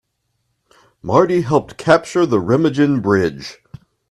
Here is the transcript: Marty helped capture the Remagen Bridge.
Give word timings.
Marty 1.03 1.41
helped 1.41 1.77
capture 1.77 2.25
the 2.25 2.39
Remagen 2.39 3.03
Bridge. 3.03 3.59